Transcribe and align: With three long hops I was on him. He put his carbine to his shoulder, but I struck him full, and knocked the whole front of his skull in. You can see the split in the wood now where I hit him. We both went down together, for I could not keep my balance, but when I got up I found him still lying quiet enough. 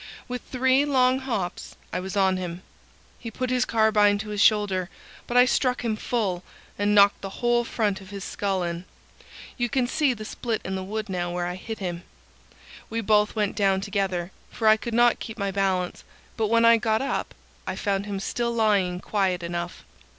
With 0.27 0.41
three 0.51 0.83
long 0.83 1.19
hops 1.19 1.75
I 1.93 1.99
was 1.99 2.17
on 2.17 2.37
him. 2.37 2.63
He 3.19 3.29
put 3.29 3.51
his 3.51 3.65
carbine 3.65 4.17
to 4.17 4.29
his 4.29 4.41
shoulder, 4.41 4.89
but 5.27 5.37
I 5.37 5.45
struck 5.45 5.85
him 5.85 5.95
full, 5.95 6.43
and 6.75 6.95
knocked 6.95 7.21
the 7.21 7.29
whole 7.45 7.63
front 7.63 8.01
of 8.01 8.09
his 8.09 8.23
skull 8.23 8.63
in. 8.63 8.85
You 9.59 9.69
can 9.69 9.85
see 9.85 10.15
the 10.15 10.25
split 10.25 10.59
in 10.65 10.73
the 10.73 10.83
wood 10.83 11.07
now 11.07 11.29
where 11.31 11.45
I 11.45 11.53
hit 11.53 11.77
him. 11.77 12.01
We 12.89 13.01
both 13.01 13.35
went 13.35 13.55
down 13.55 13.79
together, 13.81 14.31
for 14.49 14.67
I 14.67 14.75
could 14.75 14.95
not 14.95 15.19
keep 15.19 15.37
my 15.37 15.51
balance, 15.51 16.03
but 16.35 16.47
when 16.47 16.65
I 16.65 16.77
got 16.77 17.03
up 17.03 17.35
I 17.67 17.75
found 17.75 18.07
him 18.07 18.19
still 18.19 18.51
lying 18.51 19.01
quiet 19.01 19.43
enough. 19.43 19.85